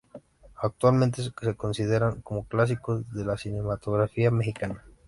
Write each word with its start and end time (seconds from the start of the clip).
Actualmente 0.59 1.21
se 1.21 1.31
consideran 1.55 2.21
como 2.23 2.47
clásicos 2.47 3.07
de 3.13 3.23
la 3.23 3.37
cinematografía 3.37 4.31
mexicana. 4.31 4.83